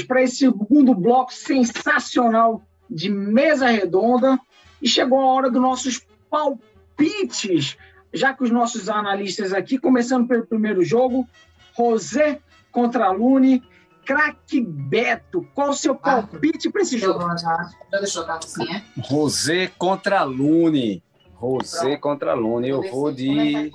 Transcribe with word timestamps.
senhores, 0.00 0.04
para 0.04 0.22
esse 0.22 0.36
segundo 0.36 0.94
bloco 0.94 1.32
sensacional 1.32 2.62
de 2.88 3.08
mesa 3.08 3.68
redonda. 3.68 4.38
E 4.82 4.88
chegou 4.88 5.20
a 5.20 5.26
hora 5.26 5.50
dos 5.50 5.60
nossos 5.60 6.00
palpites, 6.30 7.76
já 8.12 8.32
que 8.32 8.42
os 8.42 8.50
nossos 8.50 8.88
analistas 8.88 9.52
aqui, 9.52 9.78
começando 9.78 10.26
pelo 10.26 10.46
primeiro 10.46 10.82
jogo, 10.82 11.28
José 11.76 12.40
contra 12.72 13.10
Lune, 13.10 13.62
craque 14.04 14.60
Beto. 14.60 15.46
Qual 15.54 15.70
o 15.70 15.74
seu 15.74 15.94
palpite 15.94 16.70
para 16.70 16.82
esse 16.82 16.98
jogo? 16.98 17.20
Já, 17.38 17.70
já 17.92 17.98
deixou 17.98 18.22
a 18.22 18.26
carrocinha? 18.26 18.84
Rosé 18.98 19.70
contra 19.78 20.22
Lune. 20.24 21.02
Rosé 21.34 21.80
Pronto. 21.80 22.00
contra 22.00 22.34
Lune. 22.34 22.68
Eu 22.68 22.82
vou 22.90 23.08
é 23.08 23.12
é 23.12 23.14
de. 23.14 23.72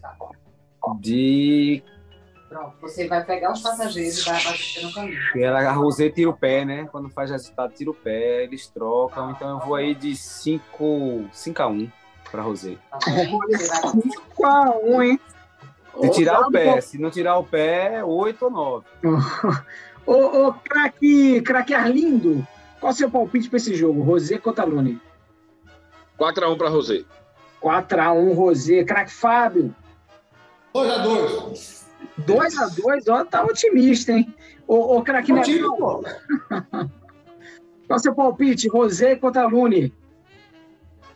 tá? 0.00 0.16
De. 1.00 1.82
Pronto, 2.48 2.74
você 2.80 3.06
vai 3.06 3.22
pegar 3.24 3.52
os 3.52 3.60
passageiros 3.60 4.18
e 4.18 4.24
vai 4.24 4.40
abastecer 4.40 4.82
no 4.86 4.92
caminho. 4.94 5.18
Ela, 5.36 5.60
a 5.68 5.72
Rosé 5.72 6.08
tira 6.08 6.30
o 6.30 6.36
pé, 6.36 6.64
né? 6.64 6.88
Quando 6.90 7.10
faz 7.10 7.30
resultado, 7.30 7.74
tira 7.74 7.90
o 7.90 7.94
pé, 7.94 8.44
eles 8.44 8.66
trocam. 8.68 9.30
Então 9.30 9.50
eu 9.50 9.58
vou 9.66 9.74
aí 9.74 9.94
de 9.94 10.16
5 10.16 11.28
5 11.30 11.62
a 11.62 11.66
1 11.68 11.92
para 12.30 12.42
Rosé. 12.42 12.76
Tá 12.90 12.98
bom? 13.06 13.38
Você 13.48 13.68
vai 13.68 14.02
5 14.02 14.46
a 14.46 14.78
1, 14.82 15.02
hein? 15.02 15.20
Se 16.00 16.10
tirar 16.10 16.40
o 16.40 16.50
pé, 16.50 16.80
se 16.80 16.98
não 16.98 17.10
tirar 17.10 17.38
o 17.38 17.44
pé, 17.44 18.02
8 18.02 18.44
ou 18.44 18.50
9. 18.50 18.86
Ô, 20.06 20.46
ô 20.46 20.52
craque, 20.54 21.42
craque 21.42 21.74
Arlindo, 21.74 22.46
qual 22.80 22.92
o 22.92 22.96
seu 22.96 23.10
palpite 23.10 23.50
para 23.50 23.58
esse 23.58 23.74
jogo? 23.74 24.02
Rosé 24.02 24.38
contra 24.38 24.64
Lune. 24.64 24.98
4x1 26.18 26.56
para 26.56 26.70
Rosé. 26.70 27.04
4x1 27.60 28.34
Rosé. 28.34 28.84
Craque 28.84 29.12
Fábio, 29.12 29.74
2x2. 30.74 31.77
2x2, 32.26 33.04
ó, 33.08 33.24
tá 33.24 33.44
otimista, 33.44 34.12
hein? 34.12 34.34
Ô, 34.66 34.96
ô 34.96 35.02
craque 35.02 35.32
Neto, 35.32 35.76
pô. 35.76 36.02
qual 37.86 37.96
o 37.96 37.98
seu 37.98 38.14
palpite? 38.14 38.68
Rosé 38.68 39.16
contra 39.16 39.46
Lune. 39.46 39.92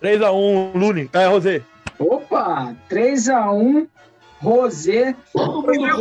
3x1, 0.03 0.75
Lune. 0.75 1.11
É, 1.13 1.27
Rosé. 1.27 1.63
Opa, 1.99 2.75
3x1 2.91 3.89
Rosé. 4.41 5.15
Foi 5.33 5.79
né? 5.79 5.93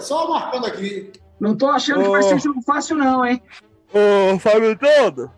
Só 0.00 0.28
marcando 0.28 0.66
aqui. 0.66 1.12
Não 1.38 1.56
tô 1.56 1.68
achando 1.68 2.02
que 2.02 2.08
vai 2.08 2.20
Ô. 2.20 2.22
ser 2.24 2.40
jogo 2.40 2.60
fácil, 2.62 2.96
não, 2.96 3.24
hein? 3.24 3.42
Ô, 3.92 4.38
Fábio 4.38 4.76
todo. 4.78 5.30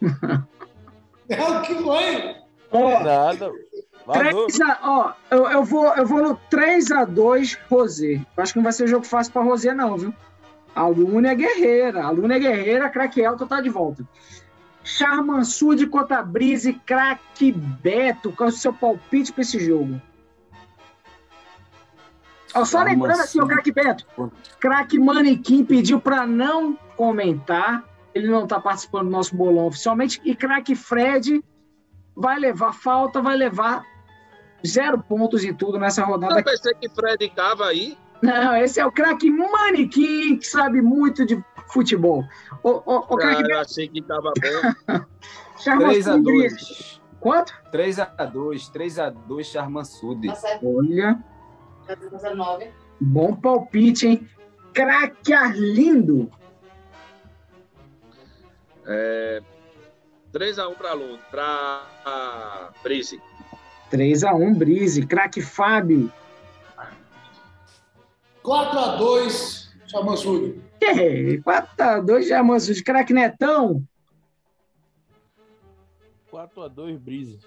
É 1.28 1.42
o 1.42 1.62
que 1.62 1.74
vai. 1.74 2.36
Ó, 2.70 3.00
Nada. 3.02 3.50
Vazou. 4.06 4.46
3 4.46 4.60
a, 4.60 4.78
ó, 4.82 5.12
eu, 5.30 5.50
eu, 5.50 5.64
vou, 5.64 5.86
eu 5.96 6.06
vou 6.06 6.22
no 6.22 6.36
3x2 6.50 7.58
Rosé. 7.68 8.24
Eu 8.36 8.42
acho 8.42 8.52
que 8.52 8.58
não 8.58 8.64
vai 8.64 8.72
ser 8.72 8.86
jogo 8.86 9.04
fácil 9.04 9.32
pra 9.32 9.42
Rosé, 9.42 9.74
não, 9.74 9.96
viu? 9.96 10.14
A 10.74 10.86
Luna 10.86 11.30
é 11.30 11.34
guerreira. 11.34 12.04
A 12.04 12.10
Luna 12.10 12.36
é 12.36 12.38
guerreira, 12.38 12.88
craque 12.88 13.20
Elton 13.20 13.46
tá 13.46 13.60
de 13.60 13.68
volta. 13.68 14.06
Charmansud 14.84 15.84
contra 15.88 16.22
Brise, 16.22 16.74
craque 16.86 17.50
Beto. 17.50 18.30
Qual 18.30 18.48
é 18.48 18.52
o 18.52 18.54
seu 18.54 18.72
palpite 18.72 19.32
pra 19.32 19.42
esse 19.42 19.58
jogo? 19.58 20.00
Ó, 22.54 22.64
só 22.64 22.84
lembrando 22.84 23.20
assim, 23.20 23.40
o 23.40 23.46
craque 23.46 23.72
Beto. 23.72 24.06
Craque 24.60 25.00
Manequim 25.00 25.64
pediu 25.64 26.00
pra 26.00 26.24
não 26.24 26.78
comentar. 26.96 27.82
Ele 28.14 28.28
não 28.28 28.46
tá 28.46 28.60
participando 28.60 29.06
do 29.06 29.10
nosso 29.10 29.34
bolão 29.34 29.66
oficialmente. 29.66 30.20
E 30.24 30.36
craque 30.36 30.76
Fred 30.76 31.42
vai 32.14 32.38
levar 32.38 32.72
falta, 32.72 33.20
vai 33.20 33.36
levar 33.36 33.84
zero 34.64 35.02
pontos 35.02 35.42
e 35.44 35.52
tudo 35.52 35.78
nessa 35.78 36.04
rodada 36.04 36.38
Eu 36.38 36.44
pensei 36.44 36.74
que 36.74 36.88
Fred 36.88 37.28
tava 37.34 37.66
aí. 37.66 37.96
não, 38.22 38.56
esse 38.56 38.78
é 38.80 38.86
o 38.86 38.92
craque 38.92 39.30
Manequim, 39.30 40.36
que 40.38 40.46
sabe 40.46 40.80
muito 40.80 41.26
de 41.26 41.42
futebol. 41.72 42.22
O, 42.62 42.70
o, 42.70 42.96
o 42.98 43.16
craque 43.16 43.50
eu 43.50 43.58
achei 43.60 43.88
que 43.88 44.00
tava 44.02 44.32
bom. 44.88 45.04
Charmansud, 45.58 46.22
3x2. 46.22 47.00
Quanto? 47.20 47.52
3x2. 47.72 48.70
3x2, 48.72 49.44
Charmansud. 49.44 50.26
Tá 50.28 50.34
certo? 50.34 50.76
Olha, 50.78 51.18
Já 51.88 51.96
tá 51.96 52.10
fazendo 52.10 52.36
9. 52.36 52.70
bom 53.00 53.34
palpite, 53.34 54.06
hein? 54.06 54.28
Craque 54.72 55.32
Arlindo. 55.32 56.30
É, 58.86 59.42
3x1 60.32 60.74
para 60.76 60.92
Lune, 60.92 61.18
para 61.30 62.70
Brise. 62.82 63.20
3x1, 63.90 64.54
Brise. 64.56 65.06
Craque 65.06 65.42
Fábio. 65.42 66.12
4x2, 68.44 69.68
Chamansuri. 69.86 70.62
É, 70.80 71.36
4x2, 71.38 72.28
Charmansud. 72.28 72.84
Craque 72.84 73.12
Netão. 73.12 73.82
4x2, 76.32 76.98
Brise. 76.98 77.38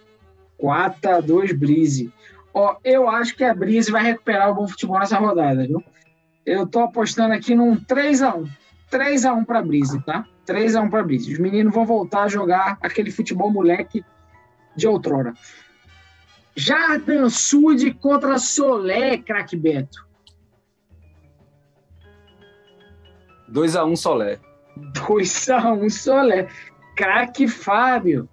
4x2 0.61 1.53
Brise. 1.53 2.13
Ó, 2.53 2.75
eu 2.83 3.07
acho 3.07 3.35
que 3.35 3.43
a 3.43 3.53
Brise 3.53 3.91
vai 3.91 4.03
recuperar 4.03 4.51
o 4.51 4.55
bom 4.55 4.67
futebol 4.67 4.99
nessa 4.99 5.17
rodada, 5.17 5.65
viu? 5.65 5.83
Eu 6.45 6.65
tô 6.67 6.79
apostando 6.79 7.33
aqui 7.33 7.55
num 7.55 7.77
3x1. 7.77 8.49
3x1 8.91 9.45
pra 9.45 9.61
Brise, 9.61 10.01
tá? 10.01 10.25
3x1 10.47 10.89
pra 10.89 11.03
Brise. 11.03 11.31
Os 11.31 11.39
meninos 11.39 11.73
vão 11.73 11.85
voltar 11.85 12.23
a 12.23 12.27
jogar 12.27 12.77
aquele 12.81 13.11
futebol 13.11 13.51
moleque 13.51 14.03
de 14.75 14.87
outrora. 14.87 15.33
Jardim 16.59 17.29
Sud 17.29 17.93
contra 18.01 18.37
Solé, 18.37 19.17
craque 19.19 19.55
Beto. 19.55 20.05
2x1 23.49 23.95
Solé. 23.95 24.39
2x1 24.93 25.89
Solé. 25.89 26.49
Craque 26.97 27.47
Fábio. 27.47 28.27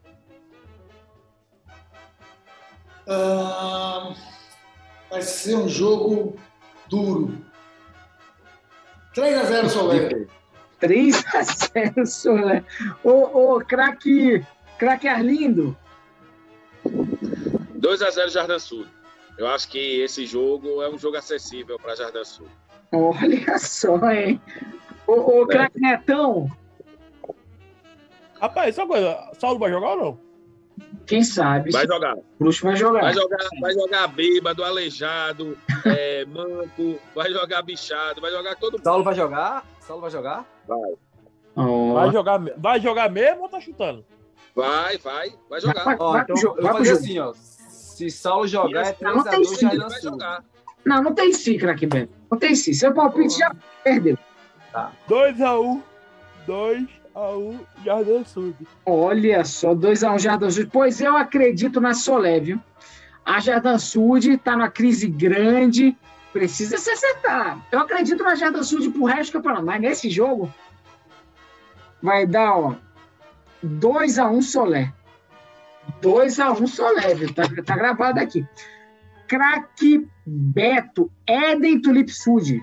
Ah, 3.08 4.12
vai 5.08 5.22
ser 5.22 5.54
um 5.54 5.68
jogo 5.68 6.34
duro. 6.88 7.32
3x0 9.14 9.68
Solé. 9.68 10.28
3x0 10.82 12.04
Solé. 12.04 12.64
Ô, 13.04 13.54
ô, 13.54 13.60
craque, 13.60 14.44
craque 14.78 15.06
Arlindo. 15.06 15.76
2x0 17.80 18.28
Jardim 18.30 18.58
Sul. 18.58 18.86
Eu 19.38 19.46
acho 19.48 19.68
que 19.68 20.00
esse 20.00 20.24
jogo 20.24 20.82
é 20.82 20.88
um 20.88 20.98
jogo 20.98 21.16
acessível 21.16 21.78
para 21.78 21.94
Jardim 21.94 22.24
Sul. 22.24 22.48
Olha 22.92 23.58
só, 23.58 23.96
hein? 24.10 24.40
Ô, 25.06 25.42
ô 25.42 25.46
craque 25.46 25.80
Netão, 25.80 26.50
Rapaz, 28.40 28.74
só 28.74 28.82
uma 28.82 28.88
coisa. 28.88 29.30
Saulo 29.38 29.58
vai 29.58 29.70
jogar 29.70 29.90
ou 29.90 29.96
não? 29.96 30.26
quem 31.06 31.22
sabe? 31.22 31.70
Vai 31.70 31.86
jogar. 31.86 32.16
o 32.16 32.24
Bruxo 32.38 32.64
vai 32.64 32.76
jogar. 32.76 33.00
Vai 33.00 33.14
jogar, 33.14 33.38
vai 33.60 33.72
jogar 33.72 34.08
bêbado, 34.08 34.62
aleijado, 34.62 35.56
é, 35.86 36.24
manco, 36.26 36.98
vai 37.14 37.32
jogar 37.32 37.62
bichado, 37.62 38.20
vai 38.20 38.30
jogar 38.30 38.56
todo 38.56 38.72
mundo. 38.74 38.84
Saulo 38.84 39.04
vai 39.04 39.14
jogar? 39.14 39.64
Saulo 39.80 40.02
vai 40.02 40.10
jogar? 40.10 40.44
Ó, 41.56 41.94
Vai 41.94 42.10
jogar, 42.12 42.38
vai 42.58 42.80
jogar 42.80 43.10
mesmo 43.10 43.42
ou 43.42 43.48
tá 43.48 43.58
chutando? 43.58 44.04
Vai, 44.54 44.98
vai, 44.98 45.32
vai 45.48 45.60
jogar. 45.60 45.84
Vai, 45.84 45.96
Ó, 45.98 46.12
vai 46.12 46.22
então 46.22 46.34
pro 46.34 46.42
jogo, 46.42 46.58
eu 46.58 46.62
vai 46.62 46.72
vou 46.72 46.84
fazer 46.84 46.92
assim, 46.92 47.18
ó. 47.18 47.32
Se 47.96 48.10
Saulo 48.10 48.46
jogar, 48.46 48.88
é 48.88 48.96
Não 49.00 49.24
tem 49.24 49.40
3x2 49.40 49.46
sim, 49.46 49.52
Ele 49.54 49.76
Jardim 49.76 49.78
vai 49.78 50.00
Sul. 50.00 50.10
jogar. 50.10 50.44
Não, 50.84 51.02
não 51.02 51.14
tem 51.14 51.32
sim, 51.32 51.56
craque 51.56 51.86
Beto. 51.86 52.12
Não 52.30 52.38
tem 52.38 52.54
sim. 52.54 52.74
Seu 52.74 52.92
palpite 52.92 53.38
já 53.38 53.50
perdeu. 53.82 54.18
2x1. 55.08 55.82
2x1, 56.46 57.60
Jardim 57.82 58.24
Sul. 58.26 58.54
Olha 58.84 59.42
só, 59.46 59.74
2x1 59.74 60.18
Jardim 60.18 60.50
Sud. 60.50 60.68
Pois 60.70 61.00
eu 61.00 61.16
acredito 61.16 61.80
na 61.80 61.94
Solé, 61.94 62.38
viu? 62.38 62.60
A 63.24 63.40
Jardim 63.40 63.78
Sud 63.78 64.36
tá 64.38 64.52
numa 64.52 64.70
crise 64.70 65.08
grande, 65.08 65.96
precisa 66.34 66.76
se 66.76 66.90
acertar. 66.90 67.58
Eu 67.72 67.80
acredito 67.80 68.22
na 68.22 68.34
Jardim 68.34 68.62
Sud 68.62 68.90
pro 68.90 69.04
resto 69.04 69.30
do 69.30 69.36
campeonato, 69.38 69.64
mas 69.64 69.80
nesse 69.80 70.10
jogo 70.10 70.52
vai 72.02 72.26
dar, 72.26 72.58
ó, 72.58 72.74
2x1 73.64 74.42
Solé. 74.42 74.92
2x1 76.02 76.66
Solé, 76.66 77.14
viu? 77.14 77.32
Tá, 77.34 77.44
tá 77.64 77.76
gravado 77.76 78.20
aqui. 78.20 78.46
Craque 79.26 80.06
Beto, 80.24 81.10
Éden 81.26 81.80
Tulip 81.80 82.10
Sud. 82.10 82.62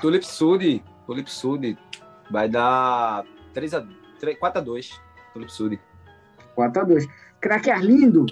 Tulip 0.00 0.24
Sud. 0.24 0.82
Tulip 1.06 1.30
Sud. 1.30 1.78
Vai 2.30 2.48
dar 2.48 3.24
3x, 3.54 3.86
4x2. 4.20 5.00
Tulip 5.32 5.52
Sud. 5.52 5.80
4x2. 6.56 7.08
Craque 7.40 7.70
Arlindo, 7.70 8.26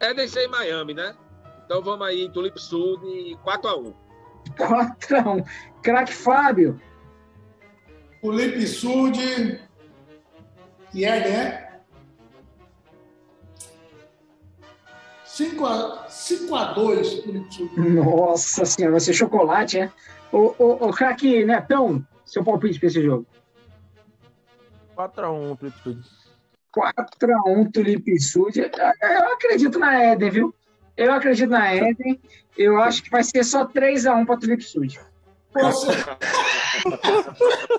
É 0.00 0.12
descer 0.12 0.44
em 0.44 0.48
Miami, 0.48 0.94
né? 0.94 1.14
Então 1.64 1.82
vamos 1.82 2.06
aí, 2.06 2.28
Tulip 2.30 2.58
Sul 2.60 3.00
e 3.04 3.36
4x1. 3.44 3.94
4x1. 4.56 5.46
Craque 5.82 6.12
Fábio, 6.12 6.80
Felipe 8.20 8.66
Sud. 8.66 9.60
E 10.92 11.04
é, 11.04 11.28
né? 11.28 11.70
5 15.24 15.64
a, 15.64 16.08
5 16.08 16.54
a 16.54 16.72
2 16.72 17.12
Felipe 17.20 17.54
Sul. 17.54 17.70
Nossa 17.76 18.64
senhora, 18.64 18.92
vai 18.92 19.00
ser 19.00 19.14
chocolate, 19.14 19.78
é? 19.78 19.92
Ô, 20.32 20.54
ô, 20.58 20.88
ô 20.88 20.90
craque 20.92 21.44
Netão, 21.44 22.04
seu 22.24 22.44
palpite 22.44 22.78
pra 22.78 22.88
esse 22.88 23.02
jogo. 23.02 23.26
4x1 24.96 25.56
pro 25.56 25.70
Tudo. 25.82 26.02
4x1 26.76 27.72
Tulipe 27.72 28.20
Sud. 28.20 28.60
Eu 28.60 29.32
acredito 29.32 29.78
na 29.78 30.12
Eden, 30.12 30.30
viu? 30.30 30.54
Eu 30.96 31.12
acredito 31.12 31.50
na 31.50 31.74
Eden. 31.74 32.20
Eu 32.56 32.80
acho 32.80 33.02
que 33.02 33.10
vai 33.10 33.22
ser 33.22 33.44
só 33.44 33.66
3x1 33.66 34.26
pra 34.26 34.36
Tulipe 34.36 34.62
Sud. 34.62 35.00
Você, 35.52 35.88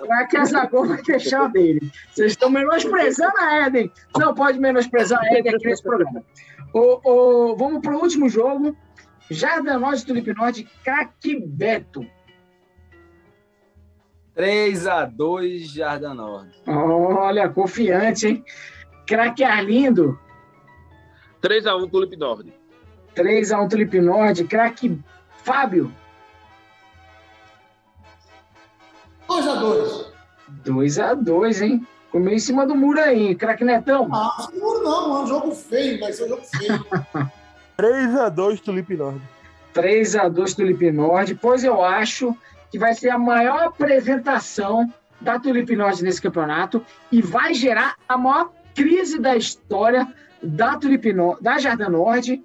Craque 0.04 0.36
Azagol 0.36 0.86
vai 0.86 1.02
deixar 1.02 1.44
o 1.44 1.48
dele. 1.48 1.90
Vocês 2.10 2.32
estão 2.32 2.50
menosprezando 2.50 3.36
a 3.38 3.66
Eden. 3.66 3.90
Não 4.18 4.34
pode 4.34 4.58
menosprezar 4.58 5.20
a 5.20 5.38
Eden 5.38 5.54
aqui 5.54 5.66
nesse 5.66 5.82
programa. 5.82 6.22
Ô, 6.74 7.00
ô, 7.04 7.56
vamos 7.56 7.80
pro 7.80 7.98
último 7.98 8.28
jogo. 8.28 8.76
Jardim 9.30 9.70
Norte, 9.78 10.04
Tulipe 10.04 10.34
Norte, 10.34 10.68
craque 10.84 11.40
Beto. 11.40 12.06
3x2 14.36 15.74
Jardim 15.74 16.14
Norte. 16.14 16.62
Olha, 16.66 17.48
confiante, 17.48 18.26
hein? 18.26 18.44
Craque 19.06 19.42
Arlindo, 19.44 20.18
3x1 21.42 21.90
Tulipe 21.90 22.16
Norte. 22.16 22.54
3x1 23.16 23.68
Tulipe 23.68 24.00
Norte. 24.00 24.44
Craque 24.44 24.98
Fábio, 25.44 25.92
2 30.64 30.98
a 30.98 31.14
2 31.14 31.24
2x2, 31.24 31.62
hein? 31.62 31.86
Comeu 32.10 32.34
em 32.34 32.38
cima 32.38 32.66
do 32.66 32.74
muro 32.74 33.00
aí. 33.00 33.34
Craque 33.34 33.64
Netão, 33.64 34.08
Ah, 34.12 34.46
seguro 34.50 34.82
não, 34.82 35.16
é 35.16 35.22
um 35.22 35.26
jogo 35.26 35.52
feio, 35.54 35.98
vai 36.00 36.12
ser 36.12 36.24
um 36.24 36.28
jogo 36.28 36.42
feio. 36.42 36.86
3x2 37.78 38.60
Tulipe 38.60 38.96
Norte. 38.96 39.22
3x2 39.74 40.54
Tulipe 40.54 40.90
Norte. 40.92 41.34
Pois 41.34 41.64
eu 41.64 41.82
acho 41.82 42.36
que 42.70 42.78
vai 42.78 42.94
ser 42.94 43.10
a 43.10 43.18
maior 43.18 43.62
apresentação 43.64 44.92
da 45.20 45.38
Tulipe 45.38 45.74
Norte 45.76 46.02
nesse 46.02 46.20
campeonato 46.20 46.84
e 47.10 47.22
vai 47.22 47.54
gerar 47.54 47.94
a 48.08 48.18
maior 48.18 48.50
crise 48.74 49.18
da 49.18 49.36
história 49.36 50.06
da 50.42 50.76
Tulipe 50.76 51.12
Norte, 51.12 51.42
da 51.42 51.58
Jardim 51.58 51.84
Norte. 51.90 52.44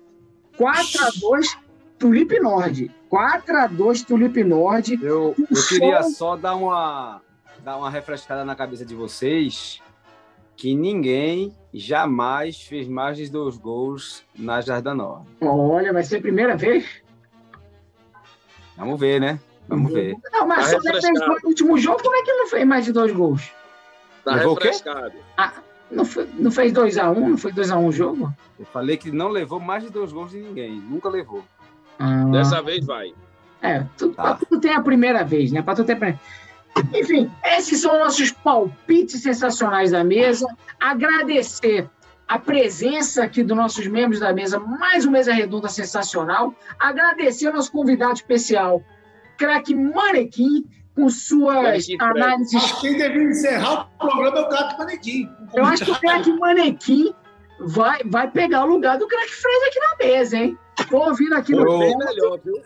4x2 0.57 1.57
Tulipe 1.97 2.39
Norte. 2.39 2.91
4x2 3.11 4.05
Tulipe 4.05 4.43
Norte. 4.43 4.99
Eu, 5.01 5.33
Um 5.37 5.45
eu 5.55 5.67
queria 5.67 6.03
só 6.03 6.35
dar 6.35 6.55
uma, 6.55 7.21
dar 7.63 7.77
uma 7.77 7.89
refrescada 7.89 8.43
na 8.45 8.55
cabeça 8.55 8.85
de 8.85 8.93
vocês 8.95 9.81
que 10.55 10.73
ninguém 10.75 11.55
jamais 11.73 12.61
fez 12.61 12.87
mais 12.87 13.17
de 13.17 13.29
dois 13.29 13.57
gols 13.57 14.23
na 14.37 14.59
Jardim 14.61 14.93
Norte. 14.95 15.27
Olha, 15.41 15.93
vai 15.93 16.03
ser 16.03 16.17
a 16.17 16.21
primeira 16.21 16.55
vez. 16.57 16.85
Vamos 18.75 18.99
ver, 18.99 19.19
né? 19.19 19.39
Vamos 19.67 19.91
ver. 19.91 20.15
Não, 20.31 20.47
mas 20.47 20.71
Tá 20.71 20.79
só 20.79 20.81
fez 20.81 21.19
gol 21.19 21.37
no 21.43 21.49
último 21.49 21.77
jogo, 21.77 22.01
como 22.01 22.15
é 22.15 22.21
que 22.23 22.29
ele 22.31 22.39
não 22.39 22.47
fez 22.47 22.65
mais 22.65 22.85
de 22.85 22.91
dois 22.91 23.11
gols? 23.11 23.51
Tá 24.23 24.35
Levou 24.35 24.53
o 24.53 24.57
quê? 24.57 24.67
refrescado. 24.69 25.13
Não, 25.89 26.03
foi- 26.03 26.27
não 26.33 26.51
fez 26.51 26.73
2x1? 26.73 27.13
Não 27.29 27.37
foi 27.37 27.51
2x1 27.53 27.87
o 27.87 27.91
jogo? 27.91 28.33
Eu 28.59 28.65
falei 28.65 28.97
que 28.97 29.09
não 29.11 29.29
levou 29.29 29.59
mais 29.59 29.83
de 29.83 29.89
dois 29.89 30.11
gols 30.11 30.31
de 30.31 30.39
ninguém. 30.39 30.71
Nunca 30.71 31.07
levou. 31.07 31.43
Ah. 31.99 32.25
Dessa 32.31 32.61
vez 32.61 32.85
vai. 32.85 33.13
É, 33.61 33.83
tudo, 33.97 34.13
Tá. 34.13 34.23
pra 34.23 34.33
tudo 34.35 34.61
tem 34.61 34.73
a 34.73 34.81
primeira 34.81 35.23
vez, 35.23 35.51
né? 35.51 35.61
Pra 35.61 35.75
tudo 35.75 35.85
tem 35.87 35.95
a 35.95 35.99
primeira... 35.99 36.19
Enfim, 36.93 37.31
esses 37.43 37.81
são 37.81 37.97
nossos 37.97 38.31
palpites 38.31 39.21
sensacionais 39.23 39.91
da 39.91 40.03
mesa. 40.03 40.45
Agradecer 40.79 41.89
a 42.27 42.37
presença 42.37 43.23
aqui 43.23 43.41
dos 43.41 43.57
nossos 43.57 43.87
membros 43.87 44.19
da 44.19 44.31
mesa, 44.31 44.59
mais 44.59 45.03
uma 45.05 45.13
mesa 45.13 45.33
redonda 45.33 45.69
sensacional. 45.69 46.53
Agradecer 46.79 47.47
ao 47.47 47.53
nosso 47.53 47.71
convidado 47.71 48.13
especial, 48.13 48.83
craque 49.37 49.73
Manequim, 49.73 50.65
com 50.95 51.09
suas 51.09 51.87
análises. 51.99 52.55
Acho 52.55 52.75
que 52.75 52.81
quem 52.81 52.97
deveria 52.97 53.29
encerrar 53.29 53.87
o 53.95 54.07
programa 54.07 54.37
é 54.37 54.41
o 54.41 54.49
Cato 54.49 54.77
Manequim. 54.77 55.29
Eu 55.53 55.65
acho 55.65 55.85
que 55.85 55.91
o 55.91 55.99
craque 55.99 56.31
Manequim 56.33 57.13
vai, 57.59 58.01
vai 58.05 58.29
pegar 58.29 58.65
o 58.65 58.67
lugar 58.67 58.97
do 58.99 59.07
craque 59.07 59.33
Fred 59.33 59.65
aqui 59.67 59.79
na 59.79 60.05
mesa, 60.05 60.37
hein? 60.37 60.57
Tô 60.89 60.97
ouvindo 60.97 61.33
aqui 61.35 61.53
no 61.53 61.79
Bem 61.79 61.97
melhor, 61.97 62.39
viu? 62.43 62.61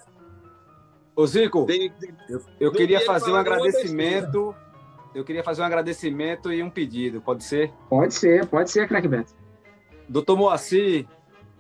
Ô, 1.16 1.26
Zico, 1.28 1.66
Tem- 1.66 1.92
tem- 1.92 2.14
eu, 2.60 2.72
queria 2.72 3.02
fazer 3.02 3.32
um 3.32 3.36
agradecimento. 3.36 4.56
Eu 5.14 5.26
queria 5.26 5.44
fazer 5.44 5.62
um 5.62 5.66
agradecimento 5.66 6.54
e 6.54 6.64
um 6.64 6.70
pedido, 6.70 7.20
pode 7.22 7.44
ser? 7.44 7.72
Pode 7.90 8.14
ser, 8.14 8.46
pode 8.46 8.72
ser, 8.72 8.88
craque 8.88 9.10
Beto. 9.10 9.34
Doutor 10.08 10.38
Moacir, 10.38 11.06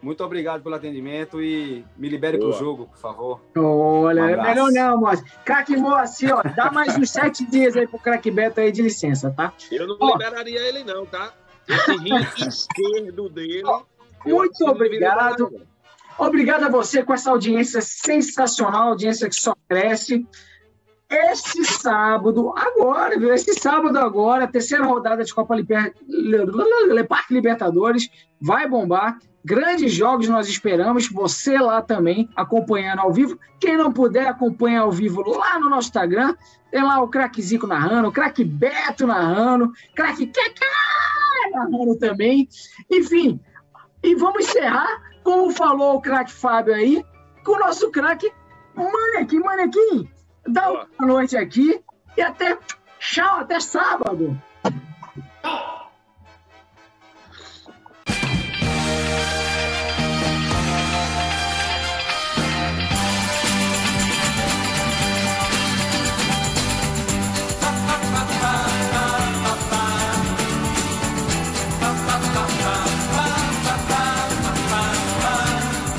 muito 0.01 0.23
obrigado 0.23 0.63
pelo 0.63 0.73
atendimento 0.75 1.41
e 1.43 1.85
me 1.97 2.07
libere 2.07 2.37
para 2.37 2.47
o 2.47 2.53
jogo, 2.53 2.87
por 2.87 2.97
favor. 2.97 3.41
Olha, 3.57 4.23
Um 4.23 4.29
é 4.29 4.37
melhor 4.41 4.71
não, 4.71 4.97
moço. 5.01 5.21
Craque 5.43 5.75
Moacir, 5.75 6.33
ó, 6.33 6.41
dá 6.55 6.71
mais 6.71 6.97
uns 6.97 7.11
sete 7.11 7.45
dias 7.45 7.75
aí 7.75 7.85
pro 7.85 7.99
craque 7.99 8.31
Beto 8.31 8.61
aí 8.61 8.71
de 8.71 8.81
licença, 8.81 9.29
tá? 9.31 9.53
Eu 9.69 9.85
não 9.85 9.97
Ó. 9.99 10.13
liberaria 10.13 10.59
ele, 10.69 10.85
não, 10.85 11.05
tá? 11.05 11.33
Esse 11.67 11.97
rim 11.97 12.15
esquerdo 12.47 13.29
dele. 13.29 13.63
Muito 14.25 14.65
obrigado. 14.65 15.51
Obrigado 16.21 16.65
a 16.65 16.69
você 16.69 17.01
com 17.01 17.15
essa 17.15 17.31
audiência 17.31 17.81
sensacional, 17.81 18.89
audiência 18.89 19.27
que 19.27 19.33
só 19.33 19.55
cresce. 19.67 20.23
Este 21.09 21.65
sábado, 21.65 22.53
agora, 22.55 23.17
viu? 23.17 23.33
Esse 23.33 23.55
sábado 23.55 23.97
agora, 23.97 24.47
terceira 24.47 24.85
rodada 24.85 25.23
de 25.23 25.33
Copa 25.33 25.55
Liber... 25.55 25.95
Parque 27.09 27.33
Libertadores, 27.33 28.07
vai 28.39 28.69
bombar. 28.69 29.17
Grandes 29.43 29.91
jogos 29.93 30.29
nós 30.29 30.47
esperamos, 30.47 31.09
você 31.09 31.57
lá 31.57 31.81
também, 31.81 32.29
acompanhando 32.35 32.99
ao 32.99 33.11
vivo. 33.11 33.39
Quem 33.59 33.75
não 33.75 33.91
puder, 33.91 34.27
acompanha 34.27 34.81
ao 34.81 34.91
vivo 34.91 35.27
lá 35.27 35.59
no 35.59 35.71
nosso 35.71 35.87
Instagram. 35.87 36.35
Tem 36.69 36.83
lá 36.83 37.01
o 37.01 37.07
craque 37.07 37.41
Zico 37.41 37.65
narrando, 37.65 38.09
o 38.09 38.11
craque 38.11 38.43
Beto 38.43 39.07
narrando, 39.07 39.71
craque 39.95 40.27
Kaká 40.27 41.51
narrando 41.51 41.97
também. 41.97 42.47
Enfim, 42.91 43.39
e 44.03 44.13
vamos 44.13 44.45
encerrar, 44.45 45.10
como 45.31 45.49
falou 45.49 45.95
o 45.95 46.01
craque 46.01 46.33
Fábio 46.33 46.73
aí, 46.75 47.05
com 47.45 47.53
o 47.53 47.59
nosso 47.59 47.89
craque 47.89 48.29
Manequim. 48.75 49.39
Manequim, 49.39 50.11
dá 50.45 50.69
uma 50.69 50.87
boa 50.99 51.07
noite 51.13 51.37
aqui 51.37 51.81
e 52.17 52.21
até 52.21 52.57
tchau, 52.99 53.39
até 53.39 53.61
sábado. 53.61 54.37